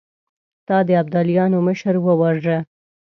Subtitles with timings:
[0.67, 2.57] تا د ابداليانو مشر وواژه!